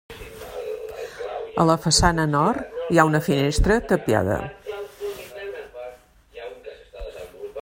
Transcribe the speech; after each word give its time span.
A 1.63 1.65
la 1.71 1.75
façana 1.83 2.25
nord 2.31 2.79
hi 2.95 3.01
ha 3.01 3.07
una 3.11 3.23
finestra 3.29 3.79
tapiada. 3.93 4.39